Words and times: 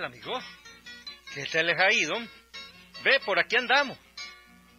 Hola, 0.00 0.06
amigo. 0.06 0.32
¿Qué 1.34 1.62
les 1.62 1.78
ha 1.78 1.92
ido? 1.92 2.14
Ve, 3.04 3.20
por 3.22 3.38
aquí 3.38 3.56
andamos. 3.56 3.98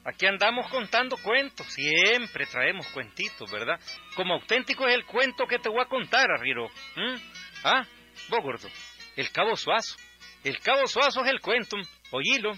Aquí 0.03 0.25
andamos 0.25 0.67
contando 0.71 1.15
cuentos. 1.17 1.67
Siempre 1.67 2.47
traemos 2.47 2.87
cuentitos, 2.87 3.51
¿verdad? 3.51 3.79
Como 4.15 4.33
auténtico 4.33 4.87
es 4.87 4.95
el 4.95 5.05
cuento 5.05 5.45
que 5.45 5.59
te 5.59 5.69
voy 5.69 5.79
a 5.79 5.87
contar, 5.87 6.25
Arriero. 6.31 6.67
¿Mm? 6.95 7.17
¿Ah? 7.63 7.85
Vos, 8.29 8.39
gordo. 8.41 8.67
El 9.15 9.31
Cabo 9.31 9.55
Suazo. 9.55 9.95
El 10.43 10.57
Cabo 10.59 10.87
Suazo 10.87 11.23
es 11.23 11.29
el 11.29 11.39
cuento. 11.39 11.77
Oílo. 12.09 12.53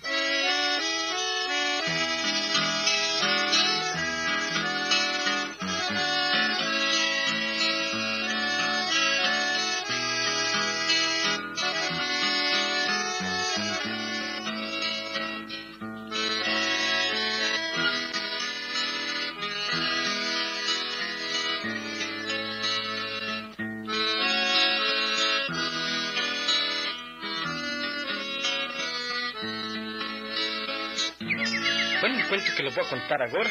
Bueno, 32.03 32.19
el 32.19 32.27
cuento 32.27 32.53
que 32.53 32.63
les 32.63 32.75
voy 32.75 32.85
a 32.85 32.89
contar 32.89 33.21
ahora 33.21 33.49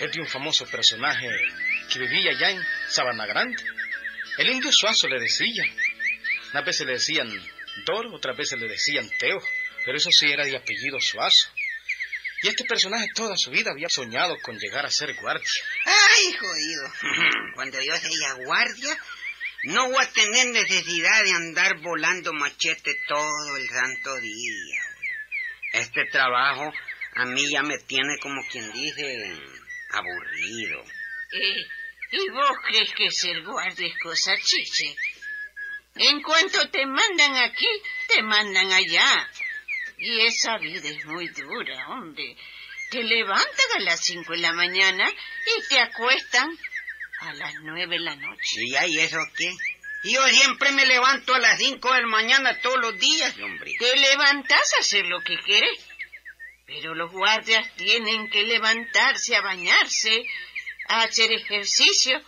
es 0.00 0.10
de 0.10 0.20
un 0.20 0.26
famoso 0.26 0.66
personaje 0.66 1.28
que 1.88 2.00
vivía 2.00 2.32
allá 2.32 2.50
en 2.50 2.60
Sabana 2.88 3.26
Grande. 3.26 3.62
El 4.38 4.50
indio 4.50 4.72
Suazo 4.72 5.06
le 5.06 5.20
decía. 5.20 5.62
Unas 6.50 6.64
veces 6.64 6.84
le 6.84 6.94
decían 6.94 7.28
Doro, 7.86 8.12
otras 8.12 8.36
veces 8.36 8.58
le 8.58 8.66
decían 8.66 9.08
Teo, 9.20 9.40
pero 9.84 9.98
eso 9.98 10.10
sí 10.10 10.32
era 10.32 10.44
de 10.44 10.56
apellido 10.56 10.98
Suazo. 10.98 11.48
Y 12.42 12.48
este 12.48 12.64
personaje 12.64 13.06
toda 13.14 13.36
su 13.36 13.52
vida 13.52 13.70
había 13.70 13.88
soñado 13.88 14.36
con 14.42 14.58
llegar 14.58 14.84
a 14.84 14.90
ser 14.90 15.14
guardia. 15.14 15.46
Ay, 15.84 16.32
jodido. 16.32 16.92
Cuando 17.54 17.80
yo 17.80 17.94
sea 17.94 18.32
guardia, 18.44 18.98
no 19.62 19.90
voy 19.90 20.04
a 20.04 20.12
tener 20.12 20.48
necesidad 20.48 21.22
de 21.22 21.34
andar 21.34 21.78
volando 21.78 22.32
machete 22.32 22.96
todo 23.06 23.56
el 23.58 23.68
santo 23.68 24.16
día. 24.16 24.80
Este 25.74 26.04
trabajo 26.06 26.72
a 27.14 27.24
mí 27.26 27.50
ya 27.50 27.62
me 27.62 27.78
tiene 27.78 28.18
como 28.20 28.42
quien 28.50 28.72
dice 28.72 29.38
aburrido. 29.90 30.84
Eh, 31.32 31.66
¿Y 32.12 32.28
vos 32.30 32.50
crees 32.66 32.92
que 32.94 33.10
ser 33.10 33.42
guardia 33.42 33.86
es 33.86 33.98
cosa 34.02 34.34
chiche? 34.36 34.96
En 35.94 36.22
cuanto 36.22 36.68
te 36.70 36.86
mandan 36.86 37.36
aquí, 37.36 37.68
te 38.08 38.22
mandan 38.22 38.72
allá. 38.72 39.30
Y 39.98 40.20
esa 40.26 40.58
vida 40.58 40.88
es 40.88 41.04
muy 41.04 41.28
dura, 41.28 41.88
hombre. 41.88 42.36
Te 42.90 43.02
levantan 43.02 43.66
a 43.76 43.80
las 43.80 44.04
cinco 44.04 44.32
de 44.32 44.40
la 44.40 44.52
mañana 44.52 45.10
y 45.10 45.68
te 45.68 45.80
acuestan 45.80 46.58
a 47.20 47.34
las 47.34 47.54
nueve 47.62 47.96
de 47.96 48.00
la 48.00 48.16
noche. 48.16 48.60
¿Y 48.62 48.74
y 48.74 48.98
eso 48.98 49.18
qué? 49.36 49.50
Yo 50.04 50.26
siempre 50.28 50.72
me 50.72 50.84
levanto 50.84 51.34
a 51.34 51.38
las 51.38 51.58
cinco 51.58 51.92
de 51.94 52.00
la 52.00 52.08
mañana 52.08 52.60
todos 52.60 52.80
los 52.80 52.98
días, 52.98 53.38
hombre. 53.38 53.72
Te 53.78 53.96
levantás 53.96 54.74
a 54.76 54.80
hacer 54.80 55.06
lo 55.06 55.22
que 55.22 55.38
quieres. 55.44 55.78
Pero 56.66 56.94
los 56.94 57.10
guardias 57.10 57.74
tienen 57.76 58.30
que 58.30 58.44
levantarse 58.44 59.36
a 59.36 59.42
bañarse, 59.42 60.24
a 60.88 61.02
hacer 61.02 61.32
ejercicio, 61.32 62.20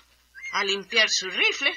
a 0.52 0.64
limpiar 0.64 1.08
su 1.08 1.28
rifle. 1.28 1.72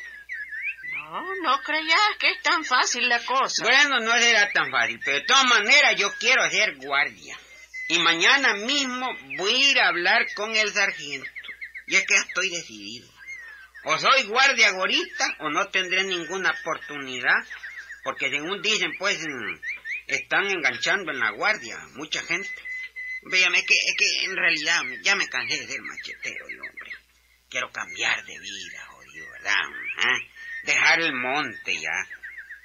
No, 0.93 1.35
no 1.41 1.61
creas 1.63 2.17
que 2.19 2.29
es 2.31 2.41
tan 2.41 2.65
fácil 2.65 3.07
la 3.07 3.23
cosa. 3.23 3.63
Bueno, 3.63 3.99
no 3.99 4.17
será 4.17 4.51
tan 4.51 4.69
fácil, 4.71 4.99
pero 5.03 5.17
de 5.17 5.25
todas 5.25 5.45
maneras 5.45 5.95
yo 5.97 6.11
quiero 6.19 6.49
ser 6.49 6.75
guardia. 6.77 7.37
Y 7.89 7.99
mañana 7.99 8.53
mismo 8.55 9.07
voy 9.37 9.53
a 9.53 9.71
ir 9.71 9.79
a 9.79 9.87
hablar 9.87 10.25
con 10.35 10.53
el 10.55 10.69
sargento. 10.73 11.29
Y 11.87 11.95
es 11.95 12.05
que 12.05 12.15
ya 12.15 12.19
estoy 12.19 12.49
decidido. 12.49 13.07
O 13.85 13.97
soy 13.97 14.23
guardia 14.23 14.71
gorista 14.71 15.25
o 15.39 15.49
no 15.49 15.69
tendré 15.69 16.03
ninguna 16.03 16.51
oportunidad. 16.59 17.45
Porque 18.03 18.29
según 18.29 18.61
dicen, 18.61 18.91
pues, 18.97 19.17
están 20.07 20.45
enganchando 20.47 21.11
en 21.11 21.19
la 21.19 21.31
guardia 21.31 21.77
mucha 21.93 22.21
gente. 22.23 22.49
Véame, 23.23 23.59
es 23.59 23.65
que, 23.65 23.75
que 23.97 24.25
en 24.25 24.35
realidad 24.35 24.81
ya 25.01 25.15
me 25.15 25.27
cansé 25.27 25.59
de 25.59 25.67
ser 25.67 25.81
machetero, 25.81 26.45
yo, 26.49 26.61
hombre. 26.61 26.91
Quiero 27.49 27.71
cambiar 27.71 28.23
de 28.25 28.39
vida, 28.39 28.85
jodido, 28.87 29.31
¿verdad? 29.31 29.55
¿Ah? 29.97 30.17
Dejar 30.63 31.01
el 31.01 31.13
monte 31.13 31.75
ya. 31.75 32.17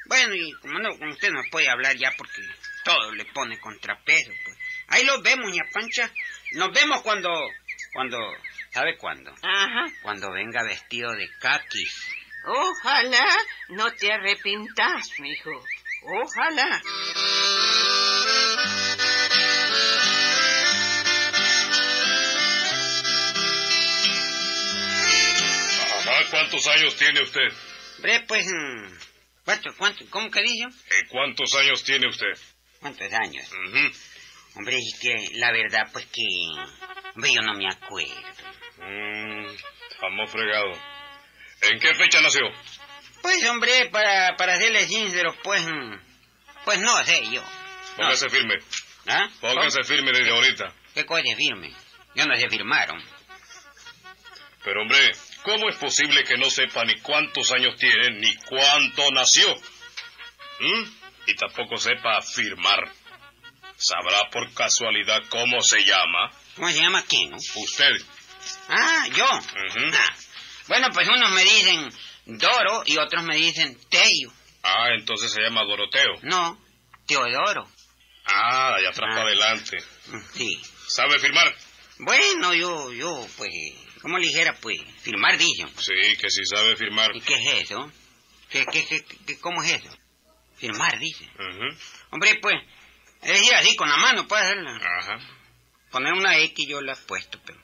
Bueno, 0.06 0.34
y 0.34 0.52
como 0.60 0.78
no, 0.78 0.98
con 0.98 1.08
usted 1.10 1.31
no 1.31 1.42
puede 1.50 1.69
hablar 1.69 1.97
ya 1.97 2.12
porque 2.16 2.42
todo 2.84 3.12
le 3.12 3.25
pone 3.26 3.58
contrapeso, 3.58 4.32
pues. 4.44 4.58
Ahí 4.88 5.04
los 5.04 5.22
vemos, 5.22 5.50
ña 5.52 5.62
Pancha. 5.72 6.10
Nos 6.52 6.72
vemos 6.72 7.02
cuando, 7.02 7.31
cuando, 7.92 8.19
¿sabe 8.72 8.97
cuándo? 8.98 9.32
Ajá. 9.42 9.92
Cuando 10.02 10.31
venga 10.32 10.62
vestido 10.64 11.12
de 11.12 11.28
caquis. 11.41 12.14
Ojalá 12.44 13.36
no 13.69 13.92
te 13.94 14.12
arrepintas, 14.12 15.10
mijo. 15.20 15.64
Ojalá. 16.04 16.82
Ajá, 25.96 26.30
¿cuántos 26.30 26.66
años 26.66 26.96
tiene 26.96 27.22
usted? 27.22 27.48
Hombre, 27.96 28.20
pues, 28.26 28.46
mm, 28.46 28.92
¿cuánto, 29.44 29.70
cuánto, 29.78 30.04
cómo 30.10 30.30
que 30.30 30.42
dice? 30.42 30.64
Eh, 30.64 31.06
¿Cuántos 31.08 31.54
años 31.54 31.84
tiene 31.84 32.08
usted? 32.08 32.32
¿Cuántos 32.80 33.12
años? 33.12 33.48
Hombre, 34.56 34.76
es 34.76 34.98
que 35.00 35.38
la 35.38 35.52
verdad, 35.52 35.88
pues 35.92 36.06
que, 36.06 36.22
hombre, 37.14 37.32
yo 37.32 37.42
no 37.42 37.54
me 37.54 37.69
acuerdo. 37.70 38.14
Mm, 38.78 39.46
estamos 39.90 40.30
fregados. 40.30 40.78
¿En 41.62 41.78
qué 41.78 41.94
fecha 41.94 42.20
nació? 42.20 42.42
Pues, 43.22 43.44
hombre, 43.49 43.88
para, 43.91 44.37
para 44.37 44.59
serle 44.59 44.87
sincero, 44.87 45.34
pues, 45.43 45.65
mm, 45.65 45.94
pues 46.65 46.78
no 46.81 47.05
sé 47.05 47.25
yo. 47.31 47.43
Póngase 47.97 48.28
firme. 48.28 48.55
¿Ah? 49.06 49.28
Póngase 49.41 49.83
firme 49.84 50.12
desde 50.12 50.31
ahorita. 50.31 50.72
¿Qué 50.94 51.06
cosa 51.06 51.22
de 51.22 51.37
firme? 51.37 51.72
Yo 52.15 52.27
no 52.27 52.37
sé 52.37 52.49
firmaron. 52.49 53.03
Pero 54.65 54.82
hombre, 54.82 55.11
¿cómo 55.43 55.69
es 55.69 55.77
posible 55.77 56.22
que 56.25 56.37
no 56.37 56.49
sepa 56.50 56.84
ni 56.84 56.94
cuántos 57.00 57.50
años 57.53 57.77
tiene 57.77 58.11
ni 58.21 58.34
cuánto 58.37 59.11
nació? 59.11 59.55
¿Mm? 60.61 60.82
Y 61.27 61.34
tampoco 61.34 61.78
sepa 61.78 62.21
firmar. 62.22 62.91
¿Sabrá 63.77 64.31
por 64.31 64.53
casualidad 64.55 65.21
cómo 65.28 65.61
se 65.62 65.82
llama? 65.84 66.31
¿Cómo 66.55 66.69
se 66.69 66.81
llama 66.81 67.03
quién, 67.09 67.31
no? 67.31 67.37
Usted. 67.37 67.91
Ah, 68.69 69.06
yo. 69.15 69.27
Ah, 69.27 70.15
Bueno, 70.69 70.88
pues 70.93 71.09
unos 71.09 71.31
me 71.32 71.43
dicen 71.43 71.88
Doro 72.27 72.83
y 72.87 72.97
otros 72.99 73.22
me 73.25 73.37
dicen 73.37 73.77
Tello. 73.91 74.33
Ah, 74.62 74.88
entonces 74.97 75.33
se 75.33 75.41
llama 75.43 75.65
Doroteo. 75.65 76.21
No, 76.22 76.59
Teodoro. 77.06 77.69
Ah, 78.27 78.75
allá 78.77 78.91
atrás 78.91 79.09
Ah. 79.12 79.15
para 79.16 79.22
adelante. 79.28 79.78
Sí. 80.34 80.61
¿Sabe 80.87 81.19
firmar? 81.19 81.53
Bueno, 81.99 82.55
yo, 82.55 82.93
yo, 82.93 83.27
pues, 83.37 83.50
¿cómo 84.00 84.19
le 84.19 84.27
dijera, 84.27 84.55
pues? 84.61 84.81
Firmar, 85.02 85.37
dicho. 85.38 85.67
Sí, 85.79 86.17
que 86.20 86.31
sí 86.31 86.44
sabe 86.44 86.76
firmar. 86.76 87.11
¿Y 87.14 87.20
qué 87.20 87.35
es 87.35 87.62
eso? 87.62 87.91
¿Qué, 88.49 88.67
qué, 88.67 88.85
qué, 88.87 89.05
qué- 89.26 89.38
cómo 89.41 89.62
es 89.62 89.73
eso? 89.73 89.91
Firmar, 90.56 90.99
dice. 90.99 91.29
Hombre, 92.11 92.38
pues, 92.41 92.55
es 93.23 93.32
decir, 93.32 93.55
así, 93.55 93.75
con 93.76 93.88
la 93.88 93.96
mano, 93.96 94.26
puede 94.29 94.43
hacerla. 94.43 94.76
Ajá. 94.76 95.19
Poner 95.91 96.12
una 96.12 96.37
X 96.38 96.67
yo 96.69 96.81
la 96.81 96.93
he 96.93 96.96
puesto, 96.96 97.38
pero... 97.44 97.61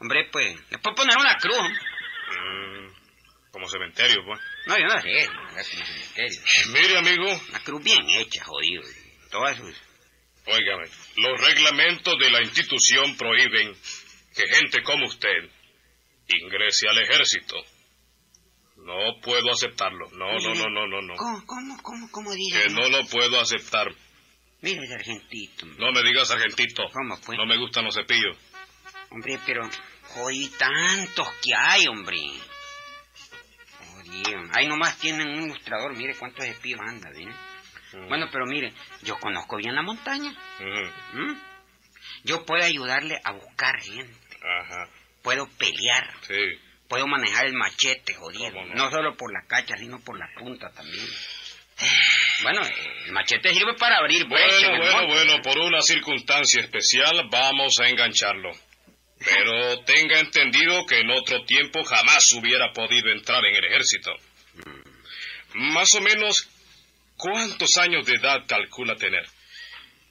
Hombre, 0.00 0.28
pues, 0.32 0.56
le 0.70 0.78
puedo 0.78 0.96
poner 0.96 1.16
una 1.16 1.36
cruz. 1.36 1.56
Mm, 1.58 2.81
como 3.52 3.68
cementerio, 3.68 4.24
pues. 4.24 4.40
No, 4.66 4.78
yo 4.78 4.86
no 4.86 5.00
sé, 5.00 5.28
no 5.28 5.58
es 5.58 5.68
como 5.68 5.84
cementerio. 5.84 6.40
Mire, 6.72 6.98
amigo, 6.98 7.40
Una 7.50 7.60
cruz 7.60 7.84
bien 7.84 8.08
hecha, 8.08 8.44
jodido. 8.44 8.82
Todas 9.30 9.56
sus... 9.58 9.76
óigame, 10.46 10.88
los 11.16 11.40
reglamentos 11.40 12.18
de 12.18 12.30
la 12.30 12.42
institución 12.42 13.16
prohíben 13.16 13.74
que 14.34 14.48
gente 14.48 14.82
como 14.82 15.06
usted 15.06 15.50
ingrese 16.28 16.88
al 16.88 16.98
ejército. 16.98 17.56
No 18.76 19.20
puedo 19.22 19.52
aceptarlo. 19.52 20.10
No, 20.12 20.38
no, 20.40 20.54
no, 20.54 20.68
no, 20.68 20.86
no, 20.88 21.02
no. 21.02 21.14
¿Cómo, 21.16 21.46
cómo, 21.46 21.82
cómo, 21.82 22.10
cómo 22.10 22.32
dice? 22.32 22.62
Que 22.62 22.68
no 22.70 22.88
lo 22.88 23.04
puedo 23.06 23.38
aceptar. 23.38 23.94
Mire, 24.60 24.86
sargentito. 24.88 25.66
No 25.78 25.92
me 25.92 26.02
digas 26.02 26.28
sargentito. 26.28 26.84
¿Cómo, 26.92 27.20
pues? 27.20 27.38
No 27.38 27.46
me 27.46 27.58
gustan 27.58 27.84
los 27.84 27.94
cepillos. 27.94 28.36
Hombre, 29.10 29.38
pero... 29.46 29.68
Joder, 30.14 30.50
tantos 30.58 31.28
que 31.42 31.54
hay, 31.54 31.86
hombre. 31.86 32.18
Ahí 34.54 34.66
nomás 34.66 34.98
tienen 34.98 35.28
un 35.28 35.44
ilustrador, 35.44 35.96
mire 35.96 36.14
cuántos 36.14 36.44
espías 36.44 36.80
anda. 36.80 37.10
Mm. 37.10 38.08
Bueno, 38.08 38.28
pero 38.30 38.46
mire, 38.46 38.72
yo 39.02 39.16
conozco 39.18 39.56
bien 39.56 39.74
la 39.74 39.82
montaña. 39.82 40.30
Ujú. 40.30 41.18
¿m? 41.18 41.36
Yo 42.24 42.44
puedo 42.44 42.64
ayudarle 42.64 43.20
a 43.24 43.32
buscar 43.32 43.80
gente. 43.80 44.38
Ajá. 44.60 44.88
Puedo 45.22 45.46
pelear. 45.58 46.10
Sí. 46.22 46.58
Puedo 46.88 47.06
manejar 47.06 47.46
el 47.46 47.54
machete, 47.54 48.14
jodido. 48.14 48.52
¿Cómo 48.52 48.66
no? 48.66 48.84
no? 48.84 48.90
solo 48.90 49.16
por 49.16 49.32
la 49.32 49.46
cacha, 49.46 49.76
sino 49.76 49.98
por 50.00 50.18
la 50.18 50.28
punta 50.38 50.70
también. 50.70 51.06
Bueno, 52.42 52.60
el 53.06 53.12
machete 53.12 53.52
sirve 53.54 53.74
para 53.74 53.96
abrir 53.96 54.26
Bueno, 54.26 54.68
bueno, 54.78 55.06
bueno, 55.06 55.42
por 55.42 55.58
una 55.58 55.80
circunstancia 55.80 56.60
especial 56.60 57.28
vamos 57.30 57.80
a 57.80 57.88
engancharlo. 57.88 58.50
Pero 59.24 59.80
tenga 59.84 60.20
entendido 60.20 60.84
que 60.86 61.00
en 61.00 61.10
otro 61.10 61.44
tiempo 61.44 61.82
jamás 61.84 62.32
hubiera 62.32 62.72
podido 62.72 63.10
entrar 63.10 63.44
en 63.44 63.54
el 63.56 63.64
ejército. 63.64 64.10
Más 65.54 65.94
o 65.94 66.00
menos, 66.00 66.48
¿cuántos 67.16 67.76
años 67.76 68.06
de 68.06 68.14
edad 68.14 68.44
calcula 68.46 68.96
tener? 68.96 69.26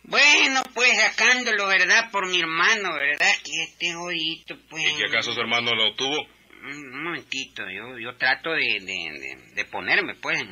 Bueno, 0.04 0.62
pues 0.74 0.98
sacándolo, 1.00 1.68
¿verdad? 1.68 2.10
Por 2.12 2.28
mi 2.28 2.40
hermano, 2.40 2.94
¿verdad? 2.94 3.32
Que 3.44 3.64
este 3.64 3.94
jodito, 3.94 4.56
pues... 4.70 4.92
¿Y 4.92 4.96
que 4.98 5.06
acaso 5.06 5.34
su 5.34 5.40
hermano 5.40 5.74
lo 5.76 5.94
tuvo? 5.96 6.28
Un 6.64 7.04
momentito, 7.04 7.64
yo, 7.70 7.98
yo 8.00 8.16
trato 8.18 8.52
de, 8.52 8.80
de, 8.82 9.20
de, 9.20 9.38
de 9.56 9.66
ponerme, 9.66 10.16
pues, 10.16 10.44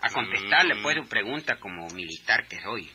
a 0.00 0.10
contestarle, 0.10 0.74
Mm. 0.74 0.82
pues, 0.82 0.96
su 0.96 1.08
pregunta 1.08 1.56
como 1.58 1.88
militar 1.90 2.46
que 2.48 2.60
soy. 2.60 2.90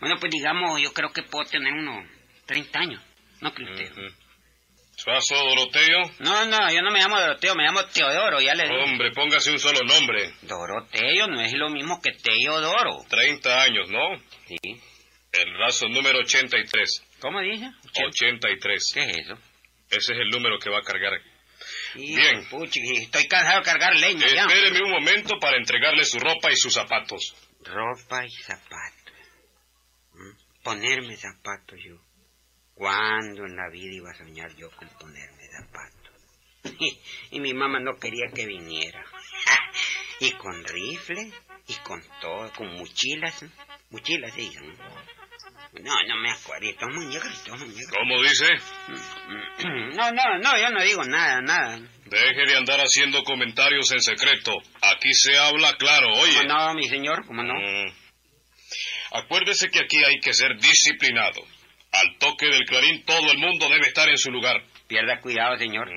Bueno, 0.00 0.16
pues, 0.18 0.32
digamos, 0.32 0.80
yo 0.80 0.92
creo 0.92 1.12
que 1.12 1.22
puedo 1.22 1.48
tener 1.48 1.72
unos 1.72 2.06
30 2.46 2.78
años, 2.78 3.02
¿no 3.40 3.52
cree 3.54 3.70
usted? 3.70 3.92
¿Suazo 5.02 5.34
Doroteo? 5.34 5.98
No, 6.20 6.44
no, 6.46 6.72
yo 6.72 6.80
no 6.80 6.92
me 6.92 7.00
llamo 7.00 7.18
Doroteo, 7.18 7.56
me 7.56 7.64
llamo 7.64 7.84
Teodoro, 7.86 8.40
ya 8.40 8.54
le 8.54 8.68
digo. 8.68 8.84
Hombre, 8.84 9.10
póngase 9.10 9.50
un 9.50 9.58
solo 9.58 9.80
nombre. 9.80 10.32
Doroteo 10.42 11.26
no 11.26 11.40
es 11.40 11.52
lo 11.54 11.70
mismo 11.70 12.00
que 12.00 12.12
Teodoro. 12.12 13.04
30 13.08 13.62
años, 13.62 13.90
¿no? 13.90 14.16
Sí. 14.46 14.56
El 15.32 15.58
raso 15.58 15.88
número 15.88 16.20
83. 16.20 17.02
¿Cómo 17.20 17.40
dice? 17.40 17.68
83. 18.06 18.90
¿Qué 18.94 19.00
es 19.00 19.18
eso? 19.18 19.34
Ese 19.90 20.12
es 20.12 20.18
el 20.20 20.28
número 20.30 20.58
que 20.60 20.70
va 20.70 20.78
a 20.78 20.82
cargar. 20.82 21.20
Sí, 21.94 22.14
Bien. 22.14 22.46
puchi, 22.48 22.80
estoy 22.98 23.26
cansado 23.26 23.58
de 23.58 23.64
cargar 23.64 23.96
leña 23.96 24.26
ya. 24.28 24.42
Espéreme 24.42 24.82
un 24.84 24.90
momento 24.90 25.36
para 25.40 25.56
entregarle 25.56 26.04
su 26.04 26.18
ropa 26.20 26.52
y 26.52 26.56
sus 26.56 26.74
zapatos. 26.74 27.34
Ropa 27.64 28.24
y 28.24 28.30
zapatos. 28.30 29.14
¿Mm? 30.14 30.62
Ponerme 30.62 31.16
zapatos 31.16 31.78
yo. 31.84 31.96
¿Cuándo 32.74 33.44
en 33.44 33.56
la 33.56 33.68
vida 33.70 33.92
iba 33.92 34.10
a 34.10 34.14
soñar 34.14 34.54
yo 34.56 34.70
con 34.70 34.88
ponerme 34.98 35.46
zapatos? 35.48 36.02
y 37.30 37.40
mi 37.40 37.54
mamá 37.54 37.80
no 37.80 37.98
quería 37.98 38.26
que 38.34 38.46
viniera. 38.46 39.04
y 40.20 40.32
con 40.32 40.64
rifle, 40.64 41.32
y 41.66 41.74
con 41.84 42.02
todo, 42.20 42.52
con 42.52 42.72
mochilas. 42.78 43.44
Mochilas 43.90 44.34
dicen. 44.34 44.76
No, 45.80 45.94
no 46.06 46.16
me 46.16 46.30
acuerdo. 46.30 46.68
Estos 46.68 46.88
muñecos, 46.94 47.32
estos 47.32 47.58
muñecos. 47.58 47.92
¿Cómo 47.96 48.22
dice? 48.22 48.48
No, 49.94 50.10
no, 50.10 50.38
no, 50.38 50.58
yo 50.58 50.70
no 50.70 50.82
digo 50.82 51.04
nada, 51.04 51.40
nada. 51.40 51.78
Deje 52.06 52.46
de 52.46 52.56
andar 52.56 52.80
haciendo 52.80 53.22
comentarios 53.22 53.90
en 53.92 54.00
secreto. 54.00 54.52
Aquí 54.80 55.12
se 55.12 55.36
habla 55.38 55.74
claro, 55.76 56.08
oye. 56.14 56.34
¿Cómo 56.34 56.48
no, 56.48 56.74
mi 56.74 56.88
señor? 56.88 57.24
¿Cómo 57.26 57.42
no? 57.42 57.54
Mm. 57.54 57.92
Acuérdese 59.12 59.68
que 59.68 59.80
aquí 59.80 60.02
hay 60.02 60.18
que 60.20 60.32
ser 60.32 60.56
disciplinado. 60.58 61.42
Al 61.92 62.16
toque 62.18 62.46
del 62.46 62.64
clarín 62.64 63.04
todo 63.04 63.30
el 63.30 63.38
mundo 63.38 63.68
debe 63.68 63.86
estar 63.88 64.08
en 64.08 64.18
su 64.18 64.30
lugar. 64.30 64.62
Pierda 64.88 65.20
cuidado, 65.20 65.56
señor. 65.58 65.90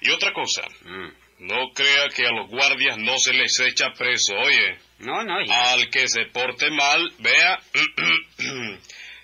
Y 0.00 0.10
otra 0.10 0.32
cosa, 0.32 0.62
Mm. 0.84 1.08
no 1.40 1.72
crea 1.74 2.08
que 2.14 2.26
a 2.26 2.30
los 2.32 2.48
guardias 2.48 2.96
no 2.98 3.18
se 3.18 3.32
les 3.32 3.58
echa 3.60 3.92
preso, 3.92 4.34
oye. 4.36 4.78
No, 5.00 5.22
no, 5.24 5.44
sí. 5.44 5.50
Al 5.52 5.90
que 5.90 6.08
se 6.08 6.26
porte 6.26 6.70
mal, 6.70 7.12
vea, 7.18 7.58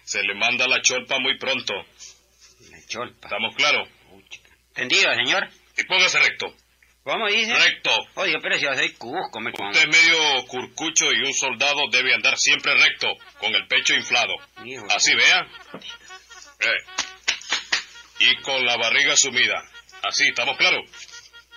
se 0.04 0.22
le 0.22 0.34
manda 0.34 0.66
la 0.68 0.82
cholpa 0.82 1.18
muy 1.18 1.38
pronto. 1.38 1.74
La 2.70 2.86
cholpa. 2.86 3.28
¿Estamos 3.28 3.54
claros? 3.56 3.88
¿Entendido, 4.76 5.14
señor? 5.14 5.48
Y 5.78 5.84
póngase 5.84 6.18
recto. 6.20 6.54
¿Cómo 7.04 7.28
dice? 7.28 7.54
Recto. 7.54 7.90
Oye, 8.14 8.38
pero 8.42 8.56
si 8.56 8.64
yo 8.64 8.74
soy 8.74 8.92
cusco, 8.94 9.38
me. 9.38 9.50
Usted 9.50 9.82
es 9.82 9.88
medio 9.88 10.46
curcucho 10.46 11.12
y 11.12 11.20
un 11.20 11.34
soldado 11.34 11.82
debe 11.90 12.14
andar 12.14 12.38
siempre 12.38 12.74
recto, 12.74 13.08
con 13.38 13.54
el 13.54 13.66
pecho 13.66 13.94
inflado. 13.94 14.34
Hijo. 14.64 14.86
Así 14.90 15.14
vea. 15.14 15.46
Eh. 16.60 16.84
Y 18.20 18.36
con 18.36 18.64
la 18.64 18.78
barriga 18.78 19.16
sumida. 19.16 19.62
Así, 20.02 20.28
¿estamos 20.28 20.56
claros? 20.56 20.88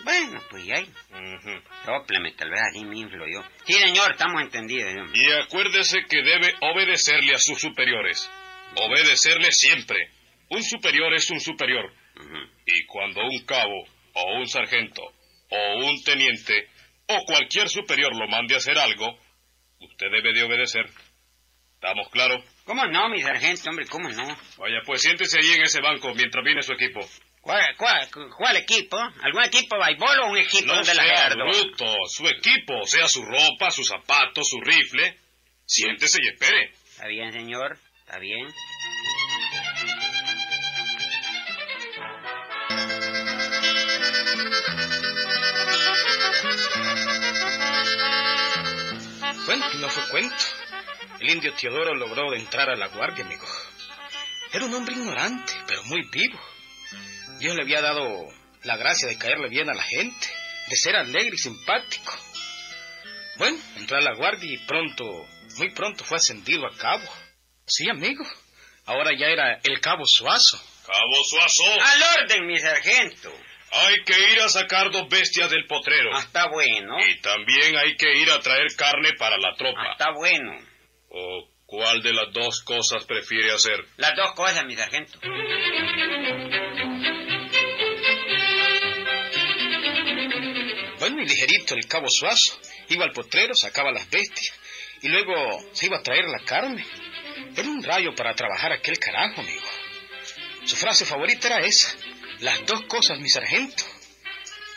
Bueno, 0.03 0.43
pues 0.49 0.65
ya. 0.65 0.81
Ujú. 0.81 1.61
Sópleme, 1.85 2.33
tal 2.33 2.49
vez 2.49 2.61
así 2.69 2.83
me 2.83 2.97
inflo 2.97 3.25
yo. 3.27 3.41
Sí, 3.65 3.73
señor, 3.73 4.11
estamos 4.11 4.41
entendidos. 4.41 4.93
Y 5.13 5.31
acuérdese 5.31 6.03
que 6.09 6.23
debe 6.23 6.55
obedecerle 6.59 7.33
a 7.33 7.39
sus 7.39 7.59
superiores. 7.59 8.29
Obedecerle 8.75 9.53
siempre. 9.53 10.11
Un 10.49 10.61
superior 10.61 11.13
es 11.13 11.29
un 11.31 11.39
superior. 11.39 11.91
Y 12.65 12.85
cuando 12.85 13.21
un 13.21 13.45
cabo, 13.45 13.87
o 14.13 14.39
un 14.39 14.47
sargento, 14.47 15.13
o 15.49 15.85
un 15.85 16.03
teniente, 16.03 16.69
o 17.07 17.23
cualquier 17.25 17.69
superior 17.69 18.15
lo 18.15 18.27
mande 18.27 18.55
a 18.55 18.57
hacer 18.57 18.77
algo, 18.77 19.17
usted 19.79 20.07
debe 20.11 20.33
de 20.33 20.43
obedecer. 20.43 20.85
¿Estamos 21.75 22.09
claros? 22.09 22.43
¿Cómo 22.65 22.85
no, 22.85 23.07
mi 23.09 23.21
sargento, 23.21 23.69
hombre? 23.69 23.85
¿Cómo 23.85 24.09
no? 24.09 24.25
Vaya, 24.57 24.81
pues 24.85 25.01
siéntese 25.01 25.37
ahí 25.39 25.51
en 25.53 25.61
ese 25.61 25.79
banco 25.79 26.13
mientras 26.15 26.43
viene 26.43 26.63
su 26.63 26.73
equipo. 26.73 27.07
¿Cuál, 27.39 27.63
cuál, 27.77 28.09
cuál 28.35 28.57
equipo? 28.57 28.97
¿Algún 28.97 29.43
equipo 29.43 29.77
de 29.77 29.85
béisbol 29.85 30.19
o 30.19 30.31
un 30.31 30.37
equipo 30.37 30.65
No 30.65 30.83
de 30.83 30.93
la 30.95 31.03
sea 31.03 31.29
bruto, 31.35 31.95
su 32.09 32.27
equipo, 32.27 32.85
sea 32.85 33.07
su 33.07 33.23
ropa, 33.23 33.71
sus 33.71 33.87
zapatos, 33.87 34.49
su 34.49 34.59
rifle. 34.59 35.17
Siéntese 35.65 36.19
y 36.21 36.27
espere. 36.27 36.71
Está 36.89 37.07
bien, 37.07 37.31
señor, 37.31 37.77
está 37.99 38.19
bien. 38.19 38.47
No 49.79 49.89
fue 49.89 50.09
cuento. 50.09 50.43
El 51.19 51.29
indio 51.31 51.53
Teodoro 51.53 51.95
logró 51.95 52.33
entrar 52.33 52.69
a 52.69 52.75
la 52.75 52.87
guardia, 52.87 53.25
amigo. 53.25 53.45
Era 54.51 54.65
un 54.65 54.73
hombre 54.73 54.95
ignorante, 54.95 55.53
pero 55.67 55.83
muy 55.85 56.01
vivo. 56.09 56.39
Dios 57.39 57.55
le 57.55 57.63
había 57.63 57.81
dado 57.81 58.27
la 58.63 58.77
gracia 58.77 59.07
de 59.07 59.17
caerle 59.17 59.49
bien 59.49 59.69
a 59.69 59.73
la 59.73 59.83
gente, 59.83 60.27
de 60.67 60.75
ser 60.75 60.95
alegre 60.95 61.35
y 61.35 61.37
simpático. 61.37 62.13
Bueno, 63.37 63.57
entró 63.75 63.97
a 63.97 64.01
la 64.01 64.15
guardia 64.15 64.51
y 64.51 64.57
pronto, 64.65 65.05
muy 65.57 65.71
pronto 65.71 66.03
fue 66.03 66.17
ascendido 66.17 66.65
a 66.65 66.75
cabo. 66.77 67.07
Sí, 67.65 67.89
amigo. 67.89 68.25
Ahora 68.85 69.11
ya 69.17 69.27
era 69.27 69.59
el 69.63 69.79
cabo 69.81 70.05
Suazo. 70.05 70.57
Cabo 70.85 71.23
Suazo, 71.29 71.63
Al 71.63 72.21
orden, 72.21 72.47
mi 72.47 72.57
sargento. 72.57 73.31
Hay 73.85 73.95
que 74.05 74.31
ir 74.33 74.39
a 74.41 74.49
sacar 74.49 74.91
dos 74.91 75.07
bestias 75.09 75.49
del 75.49 75.65
potrero. 75.67 76.09
Ah, 76.15 76.19
está 76.19 76.47
bueno. 76.49 76.95
Y 77.07 77.19
también 77.21 77.77
hay 77.77 77.95
que 77.95 78.11
ir 78.17 78.29
a 78.31 78.39
traer 78.39 78.67
carne 78.77 79.13
para 79.17 79.37
la 79.37 79.49
Ah, 79.49 79.55
tropa. 79.57 79.91
está 79.91 80.11
bueno. 80.13 80.51
¿O 81.09 81.49
cuál 81.65 82.01
de 82.01 82.13
las 82.13 82.33
dos 82.33 82.61
cosas 82.63 83.05
prefiere 83.05 83.51
hacer? 83.51 83.83
Las 83.97 84.15
dos 84.15 84.33
cosas, 84.33 84.65
mi 84.65 84.75
sargento. 84.75 85.19
Bueno, 90.99 91.21
y 91.21 91.27
ligerito 91.27 91.75
el 91.75 91.87
cabo 91.87 92.09
Suazo. 92.09 92.59
Iba 92.89 93.05
al 93.05 93.11
potrero, 93.11 93.53
sacaba 93.55 93.91
las 93.91 94.09
bestias. 94.09 94.53
Y 95.01 95.09
luego 95.09 95.33
se 95.73 95.85
iba 95.85 95.97
a 95.97 96.01
traer 96.03 96.25
la 96.25 96.39
carne. 96.43 96.83
Era 97.55 97.67
un 97.69 97.83
rayo 97.83 98.13
para 98.15 98.33
trabajar 98.33 98.71
aquel 98.73 98.97
carajo, 98.97 99.41
amigo. 99.41 99.61
Su 100.65 100.75
frase 100.75 101.05
favorita 101.05 101.47
era 101.47 101.59
esa. 101.59 101.95
Las 102.39 102.65
dos 102.65 102.83
cosas, 102.83 103.19
mi 103.19 103.29
sargento. 103.29 103.83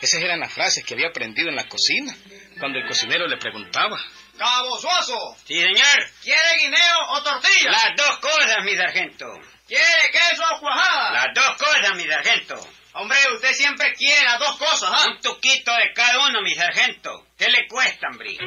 Esas 0.01 0.23
eran 0.23 0.41
las 0.41 0.53
frases 0.53 0.85
que 0.85 0.95
había 0.95 1.09
aprendido 1.09 1.49
en 1.51 1.57
la 1.57 1.69
cocina, 1.69 2.15
cuando 2.59 2.79
el 2.79 2.87
cocinero 2.89 3.27
le 3.27 3.37
preguntaba. 3.37 3.99
Cabo 4.39 4.79
Suazo, 4.79 5.37
Sí, 5.45 5.61
señor. 5.61 6.11
¿quiere 6.23 6.57
guineo 6.63 6.97
o 7.11 7.23
tortilla? 7.23 7.71
Las 7.71 7.95
dos 7.97 8.19
cosas, 8.19 8.57
mi 8.65 8.75
sargento. 8.75 9.27
¿Quiere 9.69 10.11
queso 10.11 10.43
o 10.57 10.61
cuajada? 10.61 11.13
Las 11.13 11.35
dos 11.35 11.57
cosas, 11.59 11.95
mi 11.97 12.05
sargento. 12.05 12.69
Hombre, 12.95 13.19
usted 13.35 13.53
siempre 13.53 13.93
quiere 13.93 14.25
las 14.25 14.39
dos 14.39 14.57
cosas, 14.57 14.91
¿ah? 14.93 15.07
Un 15.09 15.21
tuquito 15.21 15.71
de 15.73 15.93
cada 15.95 16.27
uno, 16.27 16.41
mi 16.43 16.55
sargento. 16.55 17.27
¿Qué 17.37 17.51
le 17.51 17.69
cuesta, 17.69 18.09
hombre? 18.11 18.39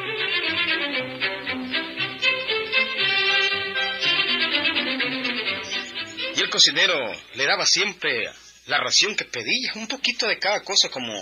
Y 6.36 6.39
el 6.41 6.50
cocinero 6.50 6.96
le 7.36 7.46
daba 7.46 7.65
siempre 7.65 8.29
la 8.65 8.77
ración 8.79 9.15
que 9.15 9.25
pedía, 9.25 9.74
un 9.75 9.88
poquito 9.88 10.27
de 10.27 10.39
cada 10.39 10.62
cosa 10.62 10.89
como, 10.89 11.13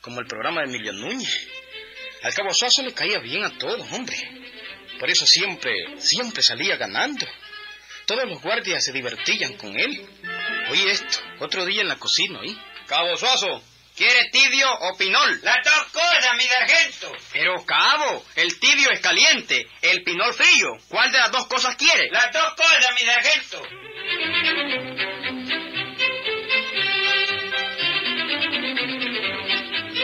como 0.00 0.20
el 0.20 0.26
programa 0.26 0.62
de 0.62 0.68
Emilio 0.68 0.92
Núñez. 0.92 1.48
Al 2.22 2.34
cabo 2.34 2.52
Suazo 2.52 2.82
le 2.82 2.94
caía 2.94 3.18
bien 3.18 3.44
a 3.44 3.56
todos, 3.58 3.90
hombre. 3.92 4.16
Por 4.98 5.10
eso 5.10 5.26
siempre, 5.26 5.72
siempre 5.98 6.42
salía 6.42 6.76
ganando. 6.76 7.26
Todos 8.06 8.28
los 8.28 8.40
guardias 8.42 8.84
se 8.84 8.92
divertían 8.92 9.54
con 9.54 9.78
él. 9.78 10.06
Oye 10.70 10.90
esto, 10.90 11.18
otro 11.40 11.64
día 11.64 11.82
en 11.82 11.88
la 11.88 11.96
cocina, 11.96 12.40
¿oí? 12.40 12.56
Cabo 12.86 13.16
Suazo, 13.16 13.62
¿quiere 13.96 14.30
tibio 14.30 14.68
o 14.72 14.96
pinol? 14.96 15.40
Las 15.42 15.64
dos 15.64 15.84
cosas, 15.92 16.36
mi 16.36 16.44
sargento. 16.44 17.12
Pero, 17.32 17.64
cabo, 17.64 18.24
el 18.36 18.58
tibio 18.58 18.90
es 18.90 19.00
caliente, 19.00 19.66
el 19.82 20.02
pinol 20.02 20.34
frío. 20.34 20.68
¿Cuál 20.88 21.10
de 21.12 21.18
las 21.18 21.30
dos 21.30 21.46
cosas 21.46 21.76
quiere? 21.76 22.10
Las 22.10 22.32
dos 22.32 22.54
cosas, 22.54 22.92
mi 22.94 23.06
sargento. 23.06 23.62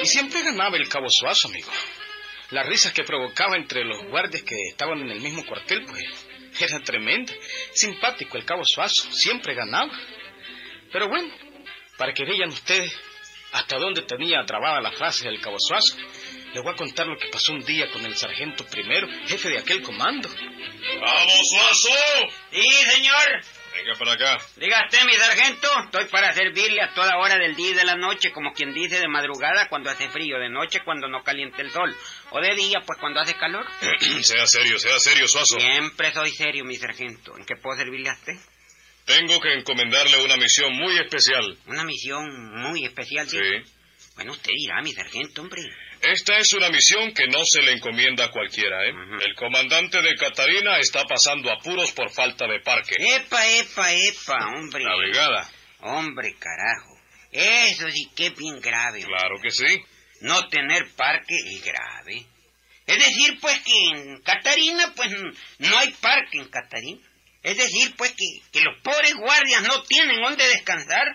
Siempre 0.08 0.42
ganaba 0.42 0.76
el 0.76 0.88
cabo 0.88 1.08
Suazo, 1.10 1.48
amigo. 1.48 1.70
las 2.50 2.66
risas 2.66 2.92
que 2.92 3.04
provocaba 3.04 3.56
entre 3.56 3.84
los 3.84 4.04
guardias 4.06 4.42
que 4.42 4.56
estaban 4.70 4.98
en 5.00 5.10
el 5.10 5.20
mismo 5.20 5.44
cuartel, 5.44 5.84
pues 5.84 6.04
era 6.60 6.80
tremenda. 6.80 7.32
Simpático 7.72 8.36
el 8.36 8.44
cabo 8.44 8.64
Suazo, 8.64 9.12
siempre 9.12 9.54
ganaba. 9.54 9.92
Pero 10.90 11.08
bueno, 11.08 11.32
para 11.96 12.12
que 12.14 12.24
vean 12.24 12.48
ustedes 12.48 12.92
hasta 13.52 13.78
dónde 13.78 14.02
tenía 14.02 14.44
trabada 14.46 14.80
la 14.80 14.92
frase 14.92 15.24
del 15.26 15.40
cabo 15.40 15.56
Suazo, 15.58 15.96
les 16.54 16.62
voy 16.62 16.72
a 16.72 16.76
contar 16.76 17.06
lo 17.06 17.18
que 17.18 17.28
pasó 17.28 17.52
un 17.52 17.64
día 17.64 17.90
con 17.90 18.04
el 18.04 18.16
sargento 18.16 18.64
primero, 18.64 19.06
jefe 19.26 19.50
de 19.50 19.58
aquel 19.58 19.82
comando. 19.82 20.28
¡Cabo 20.28 21.44
Suazo! 21.44 21.88
Sí, 22.50 22.70
señor. 22.94 23.42
Venga 23.78 23.94
para 23.98 24.12
acá. 24.12 24.38
Mi 25.06 25.14
sargento, 25.14 25.68
estoy 25.84 26.04
para 26.06 26.32
servirle 26.32 26.82
a 26.82 26.92
toda 26.94 27.16
hora 27.18 27.36
del 27.38 27.54
día 27.54 27.70
y 27.70 27.74
de 27.74 27.84
la 27.84 27.94
noche, 27.94 28.32
como 28.32 28.52
quien 28.52 28.74
dice 28.74 28.98
de 28.98 29.08
madrugada 29.08 29.68
cuando 29.68 29.90
hace 29.90 30.08
frío, 30.08 30.38
de 30.38 30.48
noche 30.48 30.80
cuando 30.84 31.08
no 31.08 31.22
caliente 31.22 31.62
el 31.62 31.70
sol, 31.70 31.94
o 32.30 32.40
de 32.40 32.54
día 32.56 32.80
pues 32.84 32.98
cuando 32.98 33.20
hace 33.20 33.34
calor. 33.34 33.64
sea 34.22 34.46
serio, 34.46 34.78
sea 34.78 34.98
serio, 34.98 35.28
Suazo. 35.28 35.60
Siempre 35.60 36.12
soy 36.12 36.30
serio, 36.32 36.64
mi 36.64 36.76
sargento. 36.76 37.36
¿En 37.36 37.44
qué 37.44 37.54
puedo 37.56 37.78
servirle 37.78 38.10
a 38.10 38.14
usted? 38.14 38.34
Tengo 39.04 39.40
que 39.40 39.54
encomendarle 39.54 40.22
una 40.24 40.36
misión 40.36 40.72
muy 40.74 40.98
especial. 40.98 41.56
Una 41.66 41.84
misión 41.84 42.26
muy 42.60 42.84
especial, 42.84 43.28
Sí. 43.28 43.38
dijo. 43.38 43.70
Bueno, 44.16 44.32
usted 44.32 44.50
dirá, 44.54 44.82
mi 44.82 44.92
sargento, 44.92 45.42
hombre. 45.42 45.62
Esta 46.00 46.38
es 46.38 46.52
una 46.52 46.68
misión 46.70 47.12
que 47.12 47.26
no 47.26 47.44
se 47.44 47.60
le 47.62 47.72
encomienda 47.72 48.26
a 48.26 48.30
cualquiera, 48.30 48.86
¿eh? 48.86 48.92
El 49.20 49.34
comandante 49.34 50.00
de 50.00 50.14
Catarina 50.14 50.78
está 50.78 51.04
pasando 51.04 51.50
apuros 51.50 51.92
por 51.92 52.10
falta 52.10 52.46
de 52.46 52.60
parque. 52.60 52.94
Epa, 52.98 53.46
epa, 53.46 53.92
epa, 53.92 54.46
hombre. 54.54 54.84
La 54.84 54.96
brigada. 54.96 55.50
Hombre, 55.80 56.34
carajo. 56.38 56.96
Eso 57.32 57.90
sí 57.90 58.10
que 58.14 58.26
es 58.26 58.36
bien 58.36 58.60
grave. 58.60 59.04
hombre. 59.04 59.18
Claro 59.18 59.34
que 59.42 59.50
sí. 59.50 59.82
No 60.20 60.48
tener 60.48 60.88
parque 60.96 61.34
es 61.46 61.64
grave. 61.64 62.26
Es 62.86 62.98
decir, 62.98 63.38
pues 63.40 63.60
que 63.60 63.72
en 63.92 64.22
Catarina, 64.22 64.92
pues 64.96 65.10
no 65.58 65.78
hay 65.78 65.90
parque 66.00 66.38
en 66.38 66.48
Catarina. 66.48 67.06
Es 67.42 67.56
decir, 67.56 67.94
pues 67.96 68.12
que, 68.12 68.24
que 68.50 68.60
los 68.60 68.80
pobres 68.82 69.14
guardias 69.14 69.62
no 69.62 69.82
tienen 69.82 70.20
dónde 70.20 70.46
descansar 70.48 71.06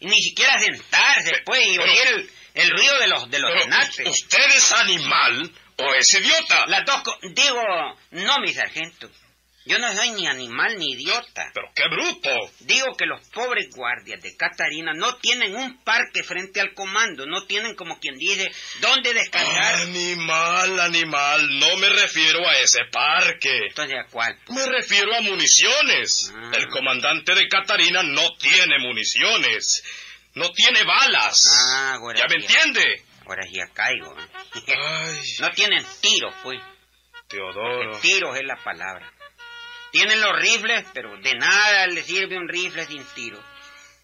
y 0.00 0.06
ni 0.06 0.20
siquiera 0.22 0.58
sentarse, 0.58 1.32
pues, 1.44 1.66
y 1.66 1.78
oír 1.78 2.06
el, 2.08 2.30
el 2.54 2.70
ruido 2.70 2.98
de 3.00 3.06
los 3.08 3.30
de 3.30 3.38
los 3.40 3.50
Pero. 3.52 4.08
¿usted 4.08 4.44
es 4.56 4.72
animal 4.72 5.50
o 5.76 5.94
es 5.94 6.14
idiota? 6.14 6.66
Las 6.66 6.84
dos 6.84 7.02
co- 7.02 7.18
Digo, 7.22 7.62
no, 8.12 8.38
mi 8.40 8.52
sargento. 8.54 9.10
Yo 9.66 9.78
no 9.78 9.90
soy 9.96 10.10
ni 10.10 10.26
animal 10.26 10.76
ni 10.78 10.92
idiota. 10.92 11.50
Pero 11.54 11.68
qué 11.74 11.84
bruto. 11.88 12.28
Digo 12.60 12.84
que 12.98 13.06
los 13.06 13.26
pobres 13.30 13.70
guardias 13.74 14.20
de 14.20 14.36
Catarina 14.36 14.92
no 14.94 15.16
tienen 15.16 15.56
un 15.56 15.82
parque 15.82 16.22
frente 16.22 16.60
al 16.60 16.74
comando, 16.74 17.24
no 17.24 17.46
tienen 17.46 17.74
como 17.74 17.98
quien 17.98 18.18
dice 18.18 18.52
dónde 18.80 19.14
descansar. 19.14 19.76
Animal, 19.76 20.80
animal, 20.80 21.58
no 21.58 21.76
me 21.78 21.88
refiero 21.88 22.46
a 22.46 22.58
ese 22.58 22.80
parque. 22.92 23.58
Entonces, 23.68 23.96
¿a 23.98 24.10
cuál? 24.10 24.38
Me 24.48 24.66
refiero 24.66 25.14
a 25.16 25.22
municiones. 25.22 26.30
Ah. 26.36 26.50
El 26.58 26.68
comandante 26.68 27.34
de 27.34 27.48
Catarina 27.48 28.02
no 28.02 28.36
tiene 28.36 28.78
municiones. 28.80 29.82
No 30.34 30.50
tiene 30.50 30.82
balas. 30.84 31.48
Ah, 31.50 31.94
ahora 31.94 32.18
¿Ya 32.18 32.26
me 32.28 32.36
entiende? 32.36 33.04
Ahora 33.26 33.42
ya 33.50 33.66
caigo. 33.72 34.16
Ay, 34.16 35.20
No 35.40 35.50
tienen 35.52 35.84
tiros, 36.00 36.34
pues. 36.42 36.60
Teodoro. 37.28 37.98
Tiros 38.00 38.36
es 38.36 38.44
la 38.44 38.56
palabra. 38.56 39.10
Tienen 39.92 40.20
los 40.20 40.36
rifles, 40.40 40.84
pero 40.92 41.16
de 41.18 41.34
nada 41.34 41.86
le 41.86 42.02
sirve 42.02 42.36
un 42.36 42.48
rifle 42.48 42.84
sin 42.86 43.04
tiro. 43.14 43.42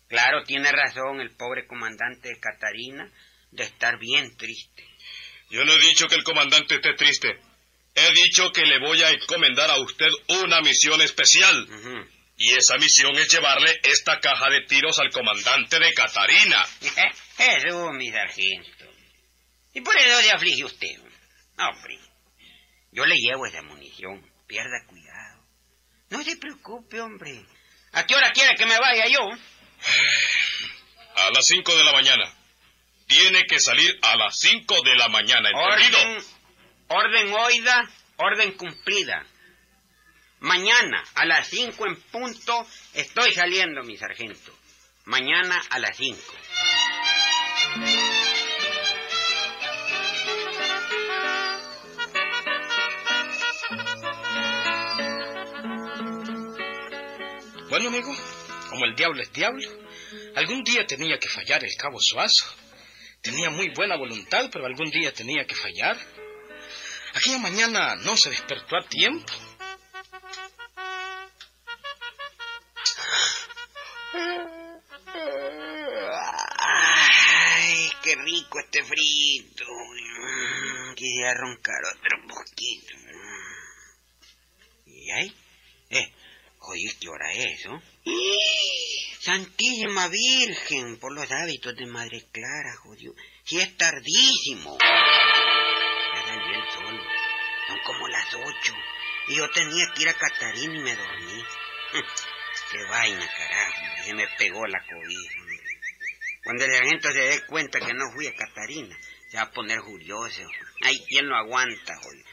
Claro, 0.08 0.44
tiene 0.44 0.70
razón 0.70 1.20
el 1.20 1.30
pobre 1.36 1.66
comandante 1.66 2.28
de 2.28 2.40
Catarina 2.40 3.10
de 3.50 3.64
estar 3.64 3.98
bien 3.98 4.36
triste. 4.36 4.84
Yo 5.50 5.64
no 5.64 5.72
he 5.72 5.80
dicho 5.80 6.06
que 6.06 6.14
el 6.14 6.22
comandante 6.22 6.76
esté 6.76 6.94
triste. 6.94 7.40
He 7.94 8.12
dicho 8.12 8.52
que 8.52 8.62
le 8.62 8.78
voy 8.78 9.02
a 9.02 9.10
encomendar 9.10 9.70
a 9.70 9.78
usted 9.80 10.08
una 10.28 10.60
misión 10.60 11.00
especial. 11.00 11.66
Y 12.42 12.54
esa 12.54 12.78
misión 12.78 13.14
es 13.18 13.30
llevarle 13.30 13.80
esta 13.82 14.18
caja 14.18 14.48
de 14.48 14.62
tiros 14.62 14.98
al 14.98 15.10
comandante 15.10 15.78
de 15.78 15.92
Catarina. 15.92 16.64
Eso, 17.38 17.92
mi 17.92 18.10
sargento. 18.10 18.86
Y 19.74 19.82
por 19.82 19.94
eso 19.98 20.22
se 20.22 20.30
aflige 20.30 20.64
usted. 20.64 21.00
Hombre, 21.58 21.98
yo 22.92 23.04
le 23.04 23.16
llevo 23.16 23.44
esa 23.44 23.60
munición. 23.60 24.26
Pierda 24.46 24.86
cuidado. 24.86 25.44
No 26.08 26.24
se 26.24 26.38
preocupe, 26.38 26.98
hombre. 27.02 27.44
¿A 27.92 28.06
qué 28.06 28.14
hora 28.14 28.32
quiere 28.32 28.56
que 28.56 28.64
me 28.64 28.78
vaya 28.78 29.06
yo? 29.06 29.20
A 31.16 31.30
las 31.32 31.46
cinco 31.46 31.76
de 31.76 31.84
la 31.84 31.92
mañana. 31.92 32.24
Tiene 33.06 33.44
que 33.44 33.60
salir 33.60 33.98
a 34.00 34.16
las 34.16 34.38
cinco 34.38 34.80
de 34.82 34.96
la 34.96 35.08
mañana, 35.08 35.50
¿entendido? 35.50 35.98
Orden, 35.98 36.24
orden 36.88 37.34
oída, 37.34 37.90
orden 38.16 38.52
cumplida. 38.52 39.26
Mañana 40.40 41.04
a 41.14 41.26
las 41.26 41.48
cinco 41.48 41.86
en 41.86 41.96
punto 41.96 42.66
estoy 42.94 43.34
saliendo, 43.34 43.82
mi 43.82 43.98
sargento. 43.98 44.56
Mañana 45.04 45.60
a 45.68 45.78
las 45.78 45.94
cinco. 45.96 46.34
Bueno, 57.68 57.88
amigo, 57.88 58.16
como 58.70 58.86
el 58.86 58.96
diablo 58.96 59.22
es 59.22 59.32
diablo, 59.34 59.68
algún 60.36 60.64
día 60.64 60.86
tenía 60.86 61.18
que 61.18 61.28
fallar 61.28 61.62
el 61.62 61.76
cabo 61.76 62.00
Suazo. 62.00 62.46
Tenía 63.20 63.50
muy 63.50 63.68
buena 63.74 63.96
voluntad, 63.96 64.48
pero 64.50 64.64
algún 64.64 64.90
día 64.90 65.12
tenía 65.12 65.44
que 65.44 65.54
fallar. 65.54 65.98
Aquella 67.14 67.38
mañana 67.38 67.96
no 67.96 68.16
se 68.16 68.30
despertó 68.30 68.76
a 68.78 68.88
tiempo. 68.88 69.49
Ay, 76.58 77.90
qué 78.02 78.14
rico 78.16 78.58
este 78.60 78.84
frito. 78.84 79.64
Quisiera 80.94 81.34
roncar 81.34 81.80
otro 81.96 82.18
poquito. 82.28 82.94
¿Y 84.86 85.10
ahí? 85.12 85.34
Eh, 85.90 86.12
oye, 86.60 86.96
¿qué 87.00 87.08
hora 87.08 87.32
es, 87.32 87.66
oh? 87.66 87.80
Santísima 89.20 90.08
Virgen, 90.08 90.98
por 90.98 91.12
los 91.12 91.30
hábitos 91.30 91.76
de 91.76 91.86
Madre 91.86 92.26
Clara, 92.32 92.74
jodido. 92.82 93.14
Si 93.44 93.60
es 93.60 93.76
tardísimo. 93.76 94.78
Ya 94.80 96.24
salió 96.26 96.54
el 96.54 96.70
sol. 96.72 97.00
Son 97.68 97.78
como 97.84 98.08
las 98.08 98.34
ocho. 98.34 98.74
Y 99.28 99.36
yo 99.36 99.50
tenía 99.50 99.86
que 99.94 100.02
ir 100.02 100.08
a 100.08 100.14
Catarina 100.14 100.74
y 100.74 100.82
me 100.82 100.96
dormí. 100.96 101.44
Qué 102.70 102.82
vaina, 102.84 103.28
carajo. 103.36 104.04
Se 104.04 104.14
me 104.14 104.26
pegó 104.38 104.66
la 104.66 104.80
cobija. 104.84 105.40
Cuando 106.44 106.64
el 106.64 106.72
sargento 106.72 107.12
se 107.12 107.18
dé 107.18 107.46
cuenta 107.46 107.80
que 107.80 107.92
no 107.92 108.12
fui 108.14 108.26
a 108.28 108.34
Catarina, 108.34 108.96
se 109.28 109.36
va 109.36 109.42
a 109.44 109.50
poner 109.50 109.80
furioso. 109.80 110.42
Ay, 110.82 110.96
¿quién 111.08 111.28
lo 111.28 111.36
aguanta, 111.36 111.96
jodido? 111.96 112.24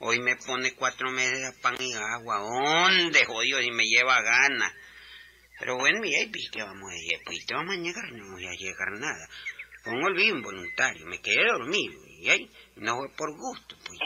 Hoy 0.00 0.18
me 0.20 0.36
pone 0.36 0.74
cuatro 0.74 1.10
meses 1.10 1.40
de 1.40 1.52
pan 1.60 1.76
y 1.78 1.94
agua. 1.94 2.38
¿Dónde, 2.38 3.24
jodido, 3.24 3.60
si 3.60 3.70
me 3.70 3.84
lleva 3.84 4.20
gana? 4.20 4.74
Pero 5.60 5.76
bueno, 5.76 6.00
mi 6.00 6.10
pues, 6.26 6.50
¿qué 6.52 6.62
vamos 6.62 6.90
a 6.90 6.94
decir? 6.94 7.18
Pues 7.24 7.46
te 7.46 7.54
vamos 7.54 7.74
a 7.74 7.78
llegar, 7.78 8.12
no 8.12 8.32
voy 8.32 8.46
a 8.46 8.52
llegar 8.52 8.90
nada. 8.98 9.28
Fue 9.82 9.92
un 9.92 10.04
olvido 10.04 10.36
involuntario, 10.36 11.06
me 11.06 11.20
quedé 11.20 11.44
dormido. 11.46 11.94
Y 12.18 12.30
ahí, 12.30 12.50
no 12.76 12.96
fue 12.96 13.08
por 13.16 13.36
gusto, 13.36 13.76
pues. 13.86 13.98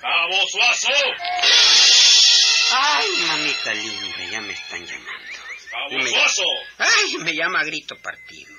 ¡Cabo 0.00 0.46
Suazo! 0.46 0.92
¡Ay! 2.72 3.06
¡Cabo 3.08 3.26
Suazo! 3.26 3.26
¡Ay, 3.26 3.26
mamita 3.26 3.74
linda! 3.74 4.30
Ya 4.30 4.40
me 4.40 4.52
están 4.52 4.86
llamando. 4.86 5.38
¡Cabo 5.70 5.90
Me- 5.98 6.10
Suazo! 6.10 6.42
¡Ay! 6.78 7.16
Me 7.18 7.34
llama 7.34 7.60
a 7.60 7.64
grito 7.64 7.96
partido. 8.02 8.54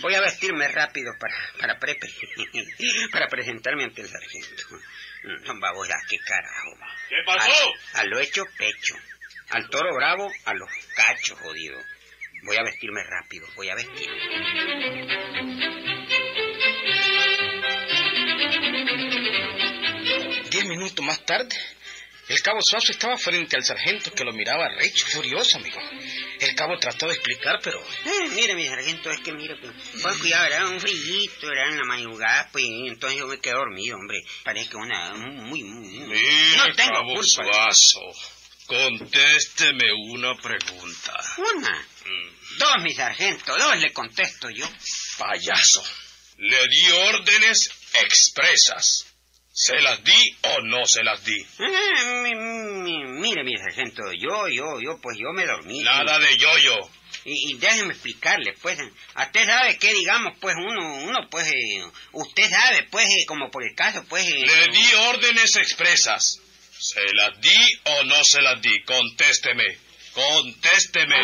Voy 0.00 0.14
a 0.14 0.20
vestirme 0.20 0.68
rápido 0.68 1.12
para, 1.18 1.34
para, 1.58 1.78
pre- 1.78 1.98
para 3.12 3.28
presentarme 3.28 3.84
ante 3.84 4.02
el 4.02 4.08
sargento. 4.08 4.62
No, 5.44 5.60
vamos 5.60 5.88
a 5.88 5.94
qué 6.08 6.18
carajo. 6.18 6.76
¿Qué 7.08 7.16
pasó? 7.24 7.74
A, 7.94 8.00
a 8.00 8.04
lo 8.04 8.18
hecho 8.20 8.44
pecho. 8.58 8.94
Al 9.50 9.68
toro 9.70 9.94
bravo, 9.94 10.30
a 10.44 10.54
los 10.54 10.68
cachos, 10.94 11.38
jodido. 11.38 11.78
Voy 12.44 12.56
a 12.56 12.62
vestirme 12.64 13.02
rápido, 13.04 13.46
voy 13.54 13.68
a 13.70 13.74
vestirme. 13.76 15.22
Diez 20.50 20.64
minutos 20.66 21.04
más 21.04 21.24
tarde, 21.24 21.56
el 22.28 22.40
cabo 22.40 22.60
Suazo 22.62 22.92
estaba 22.92 23.16
frente 23.18 23.56
al 23.56 23.64
sargento 23.64 24.12
que 24.12 24.24
lo 24.24 24.32
miraba 24.32 24.68
recho, 24.76 25.06
furioso, 25.08 25.58
amigo. 25.58 25.78
El 26.40 26.54
cabo 26.54 26.78
trató 26.78 27.06
de 27.08 27.14
explicar, 27.14 27.58
pero 27.62 27.80
Eh, 28.04 28.28
mire, 28.30 28.54
mi 28.54 28.66
sargento, 28.66 29.10
es 29.10 29.20
que 29.20 29.32
mire, 29.32 29.56
pues, 29.60 29.72
pues, 30.00 30.16
cuidado, 30.18 30.46
era 30.46 30.66
un 30.68 30.80
frillito, 30.80 31.46
era 31.50 31.68
en 31.68 31.78
la 31.78 31.84
madrugada, 31.84 32.48
pues, 32.52 32.64
y 32.64 32.88
entonces 32.88 33.18
yo 33.18 33.26
me 33.26 33.38
quedé 33.40 33.54
dormido, 33.54 33.96
hombre. 33.96 34.22
Parece 34.44 34.70
que 34.70 34.76
una, 34.76 35.14
muy, 35.14 35.62
muy. 35.64 35.88
Mire, 35.88 36.56
no 36.56 36.72
tengo 36.74 36.92
Cabo 36.92 37.14
culpa. 37.14 37.24
Suazo, 37.24 38.00
contésteme 38.66 39.92
una 39.92 40.34
pregunta. 40.36 41.12
Una, 41.38 41.86
Mm, 42.04 42.58
dos, 42.58 42.74
mi 42.82 42.92
sargento, 42.94 43.56
dos 43.56 43.76
le 43.78 43.92
contesto 43.92 44.48
yo. 44.50 44.68
Payaso. 45.18 45.84
Le 46.38 46.66
di 46.66 46.90
órdenes 46.90 47.70
expresas. 48.02 49.06
¿Se 49.54 49.78
las 49.80 50.02
di 50.02 50.36
o 50.42 50.60
no 50.62 50.86
se 50.86 51.02
las 51.02 51.22
di? 51.24 51.36
Ah, 51.58 52.04
mi- 52.22 52.34
mi- 52.34 53.04
mire, 53.20 53.44
mi 53.44 53.56
sargento, 53.58 54.02
yo, 54.18 54.48
yo, 54.48 54.80
yo, 54.80 54.98
pues 55.02 55.18
yo 55.18 55.30
me 55.34 55.44
dormí. 55.44 55.80
Nada 55.80 56.18
de 56.18 56.36
yo-yo. 56.38 56.78
Y, 57.26 57.50
y 57.52 57.58
déjeme 57.58 57.92
explicarle, 57.92 58.54
pues, 58.62 58.78
a 59.14 59.24
usted 59.26 59.46
sabe 59.46 59.76
que, 59.78 59.92
digamos, 59.92 60.36
pues, 60.40 60.56
uno, 60.56 60.94
uno, 61.04 61.18
pues, 61.30 61.46
eh, 61.48 61.84
usted 62.12 62.48
sabe, 62.50 62.84
pues, 62.90 63.06
eh, 63.10 63.24
como 63.26 63.50
por 63.50 63.62
el 63.62 63.74
caso, 63.76 64.02
pues... 64.08 64.26
eh, 64.26 64.38
Le 64.46 64.68
di 64.72 64.84
órdenes 65.08 65.54
expresas. 65.56 66.40
¿Se 66.78 67.00
las 67.12 67.38
di 67.40 67.78
o 67.84 68.04
no 68.04 68.24
se 68.24 68.40
las 68.40 68.60
di? 68.60 68.82
Contésteme. 68.84 69.64
Contésteme. 70.14 71.16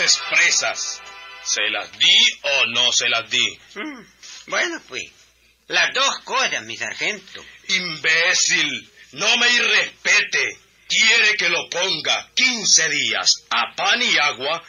Expresas. 0.00 1.00
¿Se 1.44 1.62
las 1.70 1.96
di 1.98 2.18
o 2.42 2.66
no 2.66 2.90
se 2.92 3.08
las 3.08 3.30
di? 3.30 3.58
mm, 3.74 4.06
Bueno, 4.48 4.80
pues, 4.88 5.04
las 5.68 5.92
dos 5.94 6.18
cosas, 6.24 6.62
mi 6.64 6.76
sargento. 6.76 7.44
Imbécil, 7.68 8.90
no 9.12 9.36
me 9.36 9.48
irrespete. 9.50 10.58
¿Quiere 10.88 11.36
que 11.36 11.48
lo 11.48 11.68
ponga 11.68 12.30
15 12.34 12.88
días 12.90 13.44
a 13.50 13.74
pan 13.74 14.00
y 14.02 14.16
agua 14.18 14.62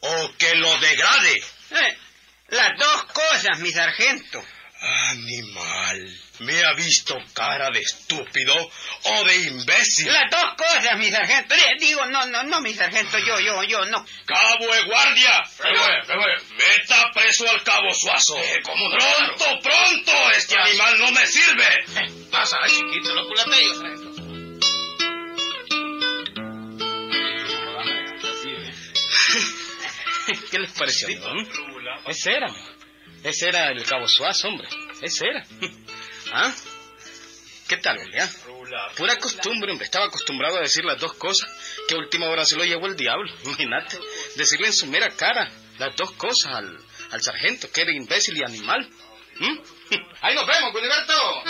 o 0.00 0.32
que 0.38 0.54
lo 0.54 0.78
degrade? 0.78 1.34
Eh, 1.70 1.98
las 2.48 2.70
dos 2.78 3.04
cosas, 3.12 3.58
mi 3.58 3.70
sargento. 3.70 4.42
Animal, 4.80 6.20
¿me 6.40 6.64
ha 6.64 6.72
visto 6.74 7.16
cara 7.34 7.70
de 7.70 7.80
estúpido 7.80 8.54
o 9.04 9.24
de 9.24 9.36
imbécil? 9.36 10.12
Las 10.12 10.30
dos 10.30 10.54
cosas, 10.56 10.98
mi 10.98 11.10
sargento. 11.10 11.54
Eh, 11.54 11.76
Digo, 11.80 12.06
no, 12.06 12.26
no, 12.26 12.42
no, 12.44 12.60
mi 12.60 12.74
sargento, 12.74 13.18
yo, 13.18 13.40
yo, 13.40 13.62
yo, 13.64 13.84
no. 13.86 14.04
¡Cabo 14.26 14.66
de 14.74 14.84
guardia! 14.84 15.42
¡Meta 16.56 17.10
preso 17.14 17.48
al 17.48 17.62
cabo 17.62 17.92
Suazo! 17.92 18.36
¡Pronto, 18.62 19.60
pronto! 19.62 20.30
¡Este 20.36 20.58
animal 20.58 20.98
no 20.98 21.12
me 21.12 21.26
sirve! 21.26 21.84
Pasa, 22.30 22.58
chiquito, 22.68 23.14
no 23.14 23.26
culateos, 23.26 23.78
sargento. 23.78 24.08
¿Qué 30.50 30.58
les 30.58 30.70
pareció, 30.72 31.08
mm? 31.08 32.10
Ese 32.10 32.32
era. 32.32 32.48
Ese 33.24 33.48
era 33.48 33.70
el 33.70 33.82
cabo 33.84 34.06
Suazo, 34.06 34.48
hombre. 34.48 34.68
Ese 35.00 35.26
era. 35.26 35.44
¿Ah? 36.32 36.54
¿Qué 37.68 37.76
tal, 37.76 37.98
hombre? 37.98 38.18
Pura 38.96 39.16
costumbre, 39.18 39.70
hombre. 39.72 39.84
Estaba 39.84 40.06
acostumbrado 40.06 40.56
a 40.56 40.60
decir 40.60 40.84
las 40.84 40.98
dos 40.98 41.14
cosas 41.14 41.48
que 41.86 41.94
última 41.94 42.28
hora 42.28 42.44
se 42.44 42.56
lo 42.56 42.64
llevó 42.64 42.86
el 42.86 42.96
diablo. 42.96 43.30
Imagínate. 43.44 43.98
Decirle 44.36 44.68
en 44.68 44.72
su 44.72 44.86
mera 44.86 45.10
cara 45.10 45.50
las 45.78 45.94
dos 45.96 46.12
cosas 46.12 46.54
al, 46.54 46.78
al 47.10 47.22
sargento, 47.22 47.70
que 47.70 47.82
era 47.82 47.92
imbécil 47.92 48.36
y 48.36 48.42
animal. 48.42 48.88
¿Mm? 49.36 49.58
Ahí 50.22 50.34
nos 50.34 50.46
vemos, 50.46 50.72
Gilberto. 50.72 51.42